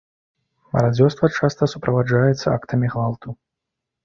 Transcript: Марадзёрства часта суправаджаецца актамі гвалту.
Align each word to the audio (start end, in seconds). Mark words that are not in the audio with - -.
Марадзёрства 0.75 1.29
часта 1.39 1.67
суправаджаецца 1.75 2.47
актамі 2.57 2.91
гвалту. 2.97 3.37